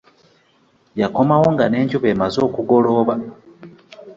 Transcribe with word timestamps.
Yakomawo 1.01 1.47
nga 1.53 1.65
n'enjuba 1.67 2.07
emaze 2.13 2.37
okugolooba. 2.47 3.15